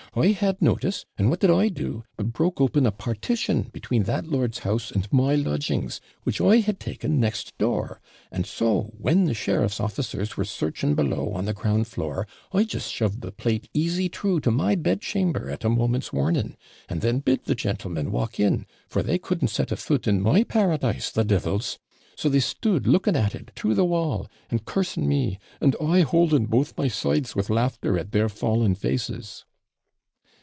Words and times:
I 0.13 0.31
had 0.33 0.61
notice, 0.61 1.05
and 1.17 1.29
what 1.29 1.39
did 1.39 1.49
I 1.51 1.69
do, 1.69 2.03
but 2.17 2.33
broke 2.33 2.59
open 2.59 2.85
a 2.85 2.91
partition 2.91 3.69
between 3.71 4.03
that 4.03 4.25
lord's 4.27 4.59
house 4.59 4.91
and 4.91 5.07
my 5.09 5.35
lodgings, 5.35 6.01
which 6.23 6.41
I 6.41 6.57
had 6.57 6.81
taken 6.81 7.17
next 7.17 7.57
door; 7.57 8.01
and 8.29 8.45
so, 8.45 8.93
when 8.97 9.23
the 9.23 9.33
sheriff's 9.33 9.79
officers 9.79 10.35
were 10.35 10.43
searching 10.43 10.95
below 10.95 11.31
on 11.31 11.45
the 11.45 11.53
ground 11.53 11.87
floor, 11.87 12.27
I 12.51 12.65
just 12.65 12.91
shoved 12.91 13.21
the 13.21 13.31
plate 13.31 13.69
easy 13.73 14.09
through 14.09 14.41
to 14.41 14.51
my 14.51 14.75
bedchamber 14.75 15.49
at 15.49 15.63
a 15.63 15.69
moment's 15.69 16.11
warning, 16.11 16.57
and 16.89 16.99
then 16.99 17.19
bid 17.19 17.45
the 17.45 17.55
gentlemen 17.55 18.11
walk 18.11 18.37
in, 18.37 18.65
for 18.89 19.01
they 19.01 19.17
couldn't 19.17 19.47
set 19.47 19.71
a 19.71 19.77
foot 19.77 20.09
in 20.09 20.19
my 20.21 20.43
paradise, 20.43 21.09
the 21.09 21.23
devils! 21.23 21.79
So 22.17 22.27
they 22.27 22.41
stood 22.41 22.85
looking 22.85 23.15
at 23.15 23.33
it 23.33 23.51
through 23.55 23.75
the 23.75 23.85
wall, 23.85 24.27
and 24.49 24.65
cursing 24.65 25.07
me 25.07 25.39
and 25.61 25.73
I 25.81 26.01
holding 26.01 26.47
both 26.47 26.77
my 26.77 26.89
sides 26.89 27.33
with 27.33 27.49
laughter 27.49 27.97
at 27.97 28.11
their 28.11 28.27
fallen 28.27 28.75
faces.' 28.75 29.45